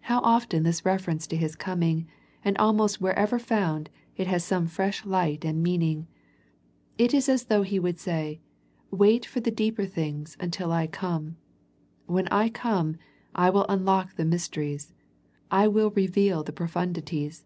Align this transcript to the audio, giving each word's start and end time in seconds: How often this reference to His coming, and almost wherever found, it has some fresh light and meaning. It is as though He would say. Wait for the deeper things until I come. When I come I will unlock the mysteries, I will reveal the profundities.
How 0.00 0.20
often 0.22 0.62
this 0.62 0.86
reference 0.86 1.26
to 1.26 1.36
His 1.36 1.54
coming, 1.54 2.06
and 2.42 2.56
almost 2.56 2.98
wherever 3.02 3.38
found, 3.38 3.90
it 4.16 4.26
has 4.26 4.42
some 4.42 4.66
fresh 4.66 5.04
light 5.04 5.44
and 5.44 5.62
meaning. 5.62 6.06
It 6.96 7.12
is 7.12 7.28
as 7.28 7.44
though 7.44 7.60
He 7.60 7.78
would 7.78 7.98
say. 7.98 8.40
Wait 8.90 9.26
for 9.26 9.40
the 9.40 9.50
deeper 9.50 9.84
things 9.84 10.34
until 10.40 10.72
I 10.72 10.86
come. 10.86 11.36
When 12.06 12.26
I 12.28 12.48
come 12.48 12.96
I 13.34 13.50
will 13.50 13.66
unlock 13.68 14.14
the 14.16 14.24
mysteries, 14.24 14.94
I 15.50 15.68
will 15.68 15.90
reveal 15.90 16.42
the 16.42 16.52
profundities. 16.54 17.44